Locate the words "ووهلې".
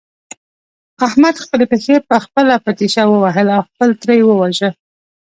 3.07-3.51